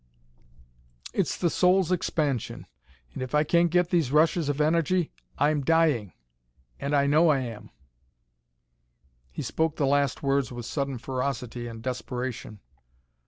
[1.13, 2.65] "It's the soul's expansion.
[3.13, 6.13] And if I can't get these rushes of energy, I'M DYING,
[6.79, 7.69] AND I KNOW I AM."
[9.29, 12.61] He spoke the last words with sudden ferocity and desperation.